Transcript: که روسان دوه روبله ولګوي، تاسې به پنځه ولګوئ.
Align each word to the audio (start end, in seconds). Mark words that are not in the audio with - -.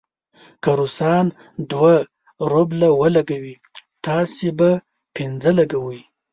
که 0.63 0.71
روسان 0.79 1.25
دوه 1.71 1.95
روبله 2.51 2.87
ولګوي، 3.01 3.55
تاسې 4.05 4.47
به 4.57 4.71
پنځه 5.15 5.49
ولګوئ. 5.53 5.99